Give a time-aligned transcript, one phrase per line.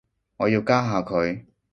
[0.37, 1.45] 我要加下佢